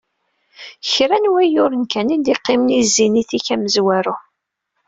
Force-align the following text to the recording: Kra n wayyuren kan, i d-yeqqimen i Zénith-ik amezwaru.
Kra 0.91 1.17
n 1.19 1.31
wayyuren 1.33 1.83
kan, 1.91 2.13
i 2.15 2.17
d-yeqqimen 2.23 2.69
i 2.79 2.81
Zénith-ik 2.95 3.47
amezwaru. 3.55 4.15